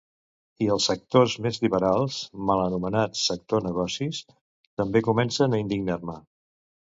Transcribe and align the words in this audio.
I 0.67 0.67
els 0.75 0.85
sectors 0.91 1.33
més 1.47 1.59
liberals 1.65 2.15
—mal 2.47 2.63
anomenats 2.63 3.21
sector 3.31 3.63
'negocis'— 3.65 4.21
també 4.83 5.03
comencen 5.11 5.53
a 5.59 5.63
indignar-me. 5.65 6.17